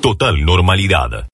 [0.00, 1.28] Total normalidad.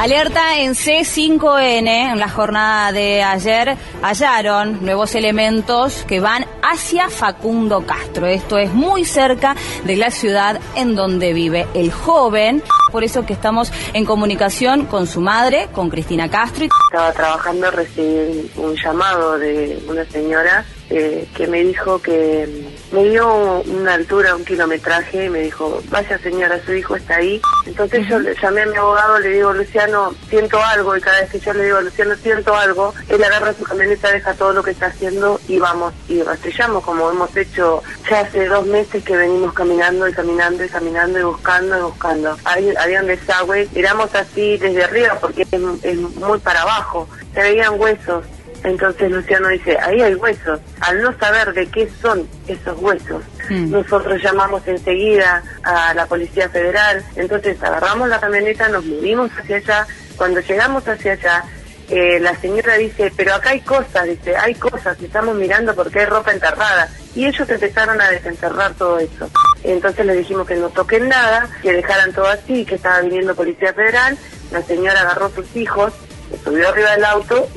[0.00, 7.84] Alerta en C5N, en la jornada de ayer, hallaron nuevos elementos que van hacia Facundo
[7.84, 8.26] Castro.
[8.26, 12.62] Esto es muy cerca de la ciudad en donde vive el joven.
[12.92, 16.68] Por eso que estamos en comunicación con su madre, con Cristina Castro.
[16.90, 23.60] Estaba trabajando, recibí un llamado de una señora eh, que me dijo que me dio
[23.60, 27.40] una altura, un kilometraje y me dijo, vaya señora, su hijo está ahí.
[27.66, 31.30] Entonces yo le llamé a mi abogado, le digo, Luciano, siento algo y cada vez
[31.30, 34.70] que yo le digo, Luciano, siento algo, él agarra su camioneta, deja todo lo que
[34.70, 39.52] está haciendo y vamos y rastrillamos como hemos hecho ya hace dos meses que venimos
[39.52, 42.36] caminando y caminando y caminando y buscando y buscando.
[42.44, 47.42] Ahí había un desagüe, miramos así desde arriba porque es, es muy para abajo, se
[47.42, 48.24] veían huesos
[48.64, 50.60] entonces Luciano dice, ahí hay huesos.
[50.80, 53.70] Al no saber de qué son esos huesos, Mm.
[53.70, 57.02] nosotros llamamos enseguida a la Policía Federal.
[57.16, 59.86] Entonces agarramos la camioneta, nos movimos hacia allá.
[60.16, 61.44] Cuando llegamos hacia allá,
[61.88, 66.06] eh, la señora dice, pero acá hay cosas, dice, hay cosas, estamos mirando porque hay
[66.06, 66.88] ropa enterrada.
[67.14, 69.30] Y ellos empezaron a desenterrar todo eso.
[69.64, 73.72] Entonces le dijimos que no toquen nada, que dejaran todo así, que estaba viniendo Policía
[73.72, 74.18] Federal.
[74.52, 75.92] La señora agarró a sus hijos,
[76.30, 77.48] se subió arriba del auto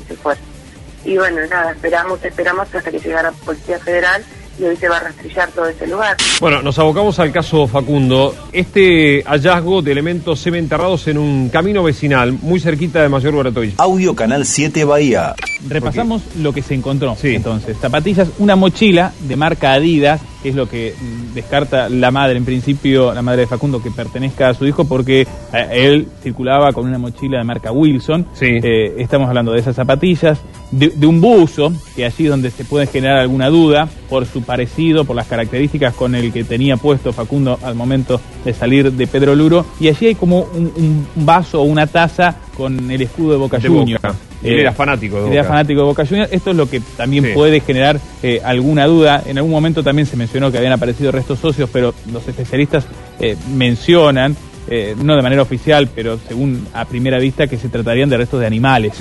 [1.05, 4.23] y bueno, nada, esperamos, esperamos hasta que llegara la Policía Federal
[4.59, 6.17] y hoy se va a rastrillar todo ese lugar.
[6.39, 8.35] Bueno, nos abocamos al caso Facundo.
[8.51, 13.73] Este hallazgo de elementos sementerrados en un camino vecinal muy cerquita de Mayor Guaratoy.
[13.77, 15.35] Audio Canal 7 Bahía.
[15.67, 17.15] Repasamos lo que se encontró.
[17.23, 20.93] Entonces, zapatillas, una mochila de marca Adidas, que es lo que
[21.33, 25.21] descarta la madre, en principio, la madre de Facundo, que pertenezca a su hijo, porque
[25.53, 28.25] eh, él circulaba con una mochila de marca Wilson.
[28.41, 30.39] Eh, estamos hablando de esas zapatillas,
[30.71, 35.05] de, de un buzo, que allí donde se puede generar alguna duda, por su parecido,
[35.05, 39.35] por las características con el que tenía puesto Facundo al momento de salir de Pedro
[39.35, 39.65] Luro.
[39.79, 43.57] Y allí hay como un, un vaso o una taza con el escudo de Boca
[43.57, 44.01] De Juniors.
[44.01, 44.30] Boca.
[44.43, 45.53] Él era fanático de él era Boca.
[45.53, 46.31] fanático de Boca Juniors.
[46.31, 47.31] Esto es lo que también Sí.
[47.33, 49.23] puede generar eh, alguna duda.
[49.25, 52.85] En algún momento también se mencionó que habían aparecido restos socios, pero los especialistas
[53.19, 54.35] eh, mencionan,
[54.67, 58.39] eh, no de manera oficial, pero según a primera vista, que se tratarían de restos
[58.39, 58.93] de animales.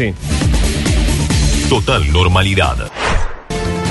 [1.69, 2.77] Total normalidad.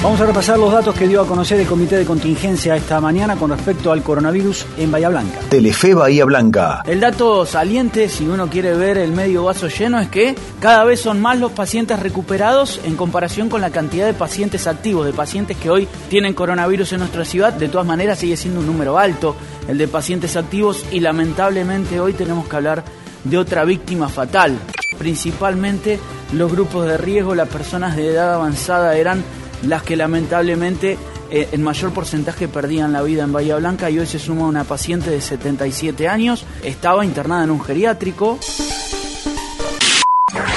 [0.01, 3.35] Vamos a repasar los datos que dio a conocer el Comité de Contingencia esta mañana
[3.35, 5.39] con respecto al coronavirus en Bahía Blanca.
[5.49, 6.83] Telefe Bahía Blanca.
[6.85, 11.01] El dato saliente, si uno quiere ver el medio vaso lleno, es que cada vez
[11.01, 15.57] son más los pacientes recuperados en comparación con la cantidad de pacientes activos, de pacientes
[15.57, 17.51] que hoy tienen coronavirus en nuestra ciudad.
[17.51, 19.35] De todas maneras, sigue siendo un número alto
[19.67, 22.85] el de pacientes activos y lamentablemente hoy tenemos que hablar
[23.25, 24.57] de otra víctima fatal.
[24.97, 25.99] Principalmente
[26.31, 29.23] los grupos de riesgo, las personas de edad avanzada eran
[29.63, 30.97] las que lamentablemente
[31.31, 34.63] eh, en mayor porcentaje perdían la vida en Bahía Blanca y hoy se suma una
[34.63, 38.39] paciente de 77 años, estaba internada en un geriátrico.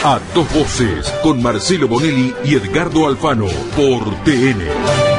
[0.04, 3.46] A dos voces, con Marcelo Bonelli y Edgardo Alfano,
[3.76, 5.11] por TN.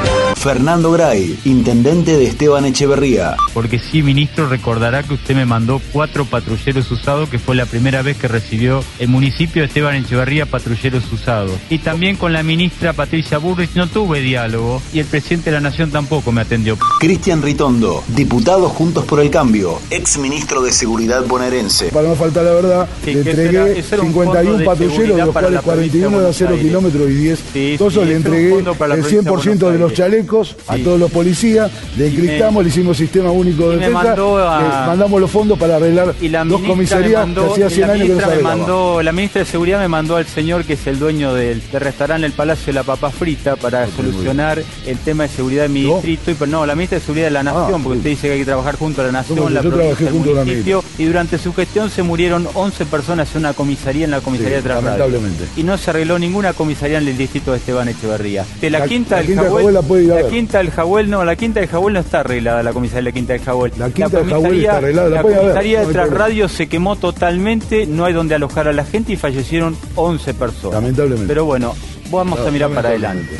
[0.43, 3.37] Fernando Gray, intendente de Esteban Echeverría.
[3.53, 8.01] Porque sí, ministro, recordará que usted me mandó cuatro patrulleros usados, que fue la primera
[8.01, 11.53] vez que recibió el municipio de Esteban Echeverría patrulleros usados.
[11.69, 15.61] Y también con la ministra Patricia Burrich no tuve diálogo y el presidente de la
[15.61, 16.77] Nación tampoco me atendió.
[16.99, 21.85] Cristian Ritondo, diputado Juntos por el Cambio, ex ministro de Seguridad bonaerense.
[21.85, 24.57] Para no faltar la verdad, Sí, le entregué ese era- ese era un fondo 51
[24.57, 26.65] de patrulleros, de los para cuales la provincia de 41 de Buenos 0 Aires.
[26.67, 30.32] kilómetros y 10 Sí, sí, le entregué el provincia de 100% de los chalecos
[30.67, 30.83] a Sí.
[30.83, 35.29] todos los policías, le encriptamos, le hicimos sistema único de defensa, a- le mandamos los
[35.31, 38.13] fondos para arreglar Y la dos comisarías mandó- que hacía y 100 la años que
[38.25, 41.33] no se mandó, la ministra de Seguridad me mandó al señor que es el dueño
[41.33, 45.63] del, del restaurante El Palacio de la Papa Frita para solucionar el tema de seguridad
[45.63, 46.31] de mi distrito.
[46.31, 48.39] Y, pero no, la ministra de Seguridad de la Nación, porque usted dice que hay
[48.39, 50.83] que trabajar junto a la Nación, ¿Cómo que la provincia, el municipio.
[50.97, 54.63] Y durante su gestión se murieron 11 personas en una comisaría, en la comisaría Sí,
[54.67, 55.43] de lamentablemente.
[55.57, 58.45] Y no se arregló ninguna comisaría en el distrito de Esteban Echeverría.
[58.61, 60.31] De la, La- Quinta del la puede ir a ver.
[60.31, 63.11] Quinta del Jahuel no, la Quinta del Jahuel no está arreglada, la comisaría de la
[63.11, 63.71] Quinta del Jahuel.
[63.77, 65.87] La Quinta del Jahuel está arreglada, la la puede ir a ver, comisaría no de
[65.87, 66.17] hay problema.
[66.17, 70.81] Radio se quemó totalmente, no hay donde alojar a la gente y fallecieron 11 personas.
[70.81, 71.27] Lamentablemente.
[71.27, 71.75] Pero bueno,
[72.11, 73.37] vamos a mirar para adelante.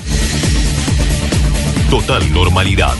[1.89, 2.95] Total normalidad.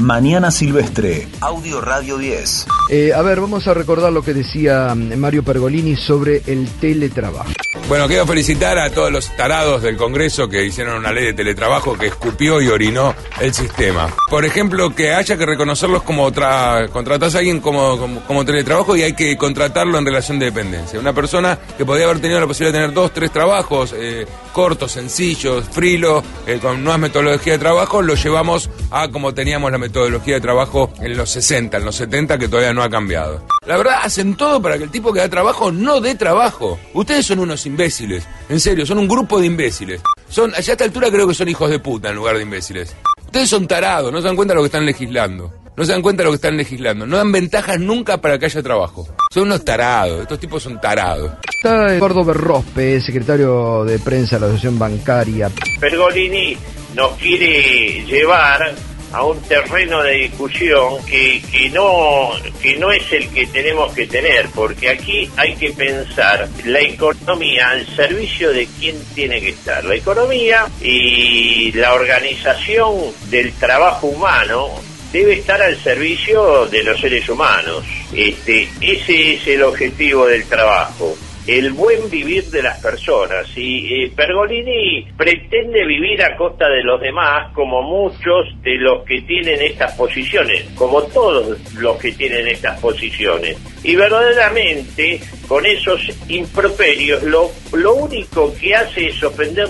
[0.00, 1.28] Mañana Silvestre.
[1.42, 2.66] Audio Radio 10.
[2.88, 7.50] Eh, a ver, vamos a recordar lo que decía mm, Mario Pergolini sobre el teletrabajo.
[7.86, 11.98] Bueno, quiero felicitar a todos los tarados del Congreso que hicieron una ley de teletrabajo
[11.98, 14.08] que escupió y orinó el sistema.
[14.30, 18.96] Por ejemplo, que haya que reconocerlos como otra, contratás a alguien como, como, como teletrabajo
[18.96, 20.98] y hay que contratarlo en relación de dependencia.
[20.98, 24.92] Una persona que podría haber tenido la posibilidad de tener dos, tres trabajos eh, cortos,
[24.92, 29.89] sencillos, frilo, eh, con nuevas metodologías de trabajo, lo llevamos a como teníamos la metodología
[29.90, 33.44] metodología de trabajo en los 60, en los 70, que todavía no ha cambiado.
[33.66, 36.78] La verdad, hacen todo para que el tipo que da trabajo no dé trabajo.
[36.94, 38.26] Ustedes son unos imbéciles.
[38.48, 40.00] En serio, son un grupo de imbéciles.
[40.28, 42.94] Son, allá a esta altura creo que son hijos de puta en lugar de imbéciles.
[43.24, 45.52] Ustedes son tarados, no se dan cuenta de lo que están legislando.
[45.76, 47.06] No se dan cuenta de lo que están legislando.
[47.06, 49.08] No dan ventajas nunca para que haya trabajo.
[49.32, 50.22] Son unos tarados.
[50.22, 51.32] Estos tipos son tarados.
[51.48, 55.50] Está Eduardo Berrospe, secretario de prensa de la Asociación Bancaria.
[55.80, 56.56] Pergolini
[56.94, 58.74] nos quiere llevar
[59.12, 62.30] a un terreno de discusión que, que no
[62.62, 67.70] que no es el que tenemos que tener porque aquí hay que pensar la economía
[67.70, 72.96] al servicio de quién tiene que estar la economía y la organización
[73.30, 74.68] del trabajo humano
[75.12, 77.84] debe estar al servicio de los seres humanos.
[78.14, 81.16] Este ese es el objetivo del trabajo
[81.46, 83.46] el buen vivir de las personas.
[83.56, 89.22] Y eh, Pergolini pretende vivir a costa de los demás, como muchos de los que
[89.22, 93.56] tienen estas posiciones, como todos los que tienen estas posiciones.
[93.82, 99.68] Y verdaderamente, con esos improperios, lo, lo único que hace es ofender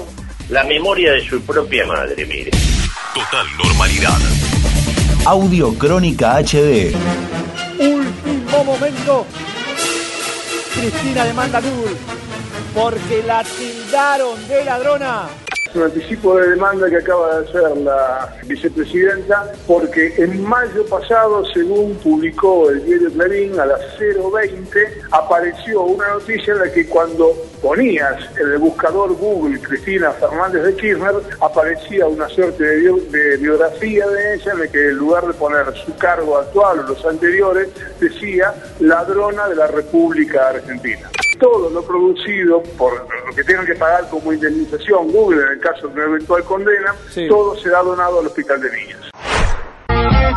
[0.48, 2.50] la memoria de su propia madre, mire.
[3.14, 4.18] Total normalidad.
[5.26, 6.94] Audio Crónica HD.
[7.78, 9.26] Último momento
[10.74, 11.96] Cristina demanda Google
[12.74, 15.28] porque la tildaron de ladrona.
[15.72, 21.94] Un anticipo de demanda que acaba de hacer la vicepresidenta porque en mayo pasado, según
[21.96, 24.66] publicó el diario Clarín a las 0.20,
[25.12, 30.74] apareció una noticia en la que cuando ponías en el buscador Google Cristina Fernández de
[30.74, 35.66] Kirchner, aparecía una suerte de, biografía de ella en la que en lugar de poner
[35.84, 37.68] su cargo actual o los anteriores,
[38.00, 41.09] decía ladrona de la República Argentina
[41.40, 42.92] todo lo producido por
[43.26, 46.94] lo que tengan que pagar como indemnización Google en el caso de una eventual condena,
[47.28, 49.10] todo será donado al Hospital de Niños.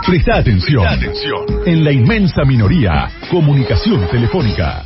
[0.07, 1.45] Presta atención.
[1.65, 4.85] En la inmensa minoría, comunicación telefónica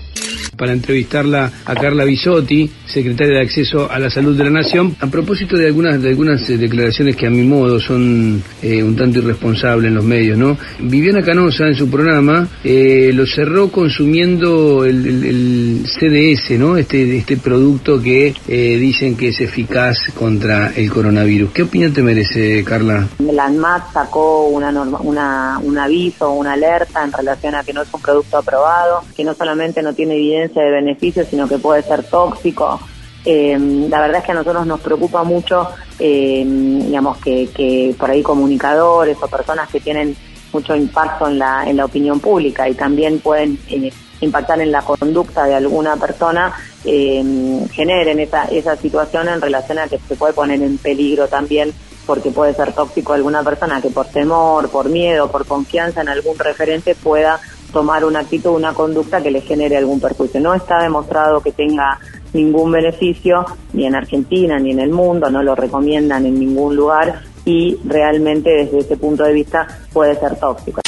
[0.57, 5.07] para entrevistarla a Carla Bisotti, secretaria de Acceso a la Salud de la Nación, a
[5.07, 9.19] propósito de algunas, de algunas eh, declaraciones que a mi modo son eh, un tanto
[9.19, 10.57] irresponsables en los medios, ¿no?
[10.79, 16.77] Viviana Canosa en su programa eh, lo cerró consumiendo el, CDS, ¿no?
[16.77, 21.51] Este, este producto que dicen que es eficaz contra el coronavirus.
[21.51, 23.07] ¿Qué opinión te merece, Carla?
[23.19, 27.93] La ANMAT sacó una, una, un aviso, una alerta en relación a que no es
[27.93, 32.03] un producto aprobado, que no solamente no tiene evidencia de beneficios, sino que puede ser
[32.03, 32.79] tóxico.
[33.25, 33.57] Eh,
[33.89, 39.17] la verdad es que a nosotros nos preocupa mucho, eh, digamos, que, por ahí comunicadores
[39.21, 40.15] o personas que tienen
[40.53, 43.91] mucho impacto en la, en la opinión pública y también pueden eh,
[44.21, 46.53] impactar en la conducta de alguna persona,
[46.83, 51.73] generen esa, esa situación en relación a que se puede poner en peligro también
[52.07, 56.39] porque puede ser tóxico alguna persona que por temor, por miedo, por confianza en algún
[56.39, 57.39] referente pueda
[57.71, 60.39] tomar una actitud, una conducta que le genere algún perjuicio.
[60.39, 61.99] No está demostrado que tenga
[62.33, 67.21] ningún beneficio, ni en Argentina, ni en el mundo, no lo recomiendan en ningún lugar
[67.45, 70.81] y realmente desde ese punto de vista puede ser tóxico.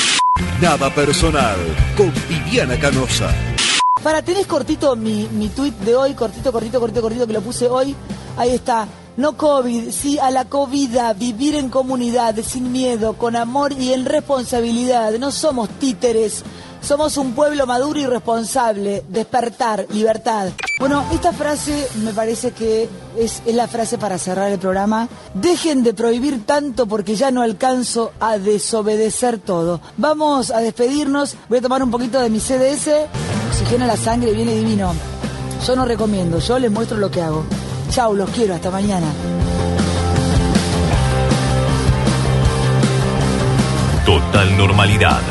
[0.61, 1.57] Nada personal
[1.95, 3.33] con Viviana Canosa.
[4.03, 7.67] Para, tenés cortito mi, mi tweet de hoy, cortito, cortito, cortito, cortito, que lo puse
[7.67, 7.95] hoy.
[8.37, 8.87] Ahí está.
[9.19, 14.05] No COVID, sí a la COVID, vivir en comunidad, sin miedo, con amor y en
[14.05, 15.11] responsabilidad.
[15.19, 16.45] No somos títeres
[16.81, 19.03] somos un pueblo maduro y responsable.
[19.09, 20.49] Despertar, libertad.
[20.79, 25.09] Bueno, esta frase me parece que es, la frase para cerrar el programa.
[25.33, 29.81] Dejen de prohibir tanto porque ya no alcanzo a desobedecer todo.
[29.97, 31.35] Vamos a despedirnos.
[31.49, 32.89] Voy a tomar un poquito de mi CDS.
[33.49, 34.93] Oxigena la sangre, viene divino.
[35.67, 37.43] Yo no recomiendo, yo les muestro lo que hago.
[37.89, 39.07] Chau, los quiero, hasta mañana.
[44.05, 45.21] Total normalidad.